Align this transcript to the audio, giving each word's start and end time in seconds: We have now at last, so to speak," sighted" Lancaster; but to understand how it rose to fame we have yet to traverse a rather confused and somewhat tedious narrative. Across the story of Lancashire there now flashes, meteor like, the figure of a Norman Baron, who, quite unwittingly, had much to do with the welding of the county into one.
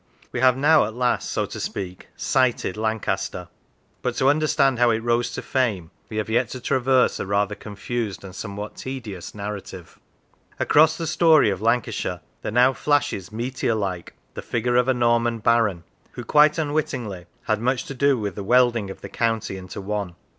We 0.31 0.39
have 0.39 0.57
now 0.57 0.85
at 0.85 0.95
last, 0.95 1.29
so 1.31 1.45
to 1.45 1.59
speak," 1.59 2.07
sighted" 2.17 2.75
Lancaster; 2.75 3.49
but 4.01 4.15
to 4.15 4.29
understand 4.31 4.79
how 4.79 4.89
it 4.89 4.97
rose 5.03 5.31
to 5.35 5.43
fame 5.43 5.91
we 6.09 6.17
have 6.17 6.27
yet 6.27 6.49
to 6.49 6.59
traverse 6.59 7.19
a 7.19 7.25
rather 7.27 7.53
confused 7.53 8.23
and 8.23 8.33
somewhat 8.35 8.75
tedious 8.77 9.35
narrative. 9.35 9.99
Across 10.59 10.97
the 10.97 11.05
story 11.05 11.51
of 11.51 11.61
Lancashire 11.61 12.21
there 12.41 12.51
now 12.51 12.73
flashes, 12.73 13.31
meteor 13.31 13.75
like, 13.75 14.15
the 14.33 14.41
figure 14.41 14.75
of 14.75 14.87
a 14.87 14.93
Norman 14.95 15.37
Baron, 15.37 15.83
who, 16.13 16.23
quite 16.23 16.57
unwittingly, 16.57 17.27
had 17.43 17.61
much 17.61 17.85
to 17.85 17.93
do 17.93 18.17
with 18.17 18.33
the 18.33 18.43
welding 18.43 18.89
of 18.89 19.01
the 19.01 19.07
county 19.09 19.55
into 19.55 19.79
one. 19.81 20.15